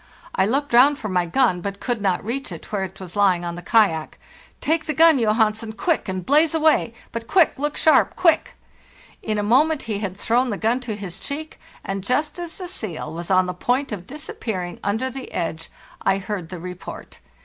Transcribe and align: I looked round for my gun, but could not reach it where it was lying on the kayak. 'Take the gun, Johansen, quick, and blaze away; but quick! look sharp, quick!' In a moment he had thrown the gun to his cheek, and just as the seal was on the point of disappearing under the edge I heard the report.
I 0.33 0.47
looked 0.47 0.73
round 0.73 0.97
for 0.97 1.09
my 1.09 1.27
gun, 1.27 1.61
but 1.61 1.79
could 1.79 2.01
not 2.01 2.25
reach 2.25 2.51
it 2.51 2.71
where 2.71 2.83
it 2.83 2.99
was 2.99 3.15
lying 3.15 3.45
on 3.45 3.53
the 3.53 3.61
kayak. 3.61 4.17
'Take 4.59 4.87
the 4.87 4.95
gun, 4.95 5.19
Johansen, 5.19 5.73
quick, 5.73 6.09
and 6.09 6.25
blaze 6.25 6.55
away; 6.55 6.95
but 7.11 7.27
quick! 7.27 7.53
look 7.57 7.77
sharp, 7.77 8.15
quick!' 8.15 8.55
In 9.21 9.37
a 9.37 9.43
moment 9.43 9.83
he 9.83 9.99
had 9.99 10.17
thrown 10.17 10.49
the 10.49 10.57
gun 10.57 10.79
to 10.79 10.95
his 10.95 11.19
cheek, 11.19 11.59
and 11.85 12.03
just 12.03 12.39
as 12.39 12.57
the 12.57 12.67
seal 12.67 13.13
was 13.13 13.29
on 13.29 13.45
the 13.45 13.53
point 13.53 13.91
of 13.91 14.07
disappearing 14.07 14.79
under 14.83 15.11
the 15.11 15.31
edge 15.31 15.69
I 16.01 16.17
heard 16.17 16.49
the 16.49 16.59
report. 16.59 17.19